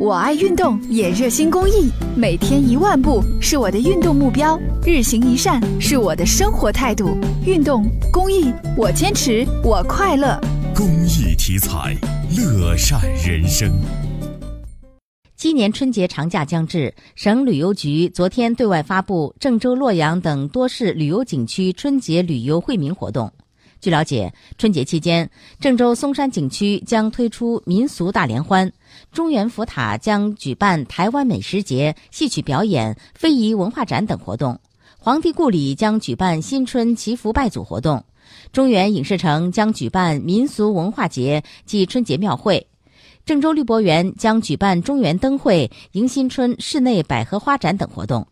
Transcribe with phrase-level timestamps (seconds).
[0.00, 7.18] 我爱运动，也热心公益，每天一万步是我的运动目标，日行一善是我的生活态度。
[7.44, 10.40] 运动公益，我坚持，我快乐。
[10.74, 11.94] 公益题材，
[12.34, 13.70] 乐善人生。
[15.36, 23.30] 今年春节长假将至，省旅游局昨天对外发布郑州、洛阳等多市旅游景区春节旅游惠民活动。
[23.80, 28.70] 据了解，春节期间，郑州松山景区将推出民俗大联欢，
[29.10, 34.60] 中原佛塔将举办台湾美食节、戏曲表演、非遗文化展等活动，
[34.98, 38.04] 皇帝故里将举办新春祈福拜祖活动，
[38.52, 42.66] 中原影视城将举办民俗文化节暨春节庙会，
[43.24, 48.26] 郑州绿博园将举办中原灯会、迎新春室内百合花展等活动。